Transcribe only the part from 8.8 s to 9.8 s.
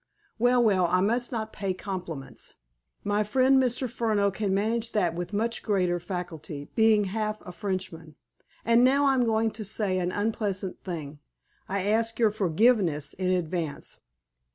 now I'm going to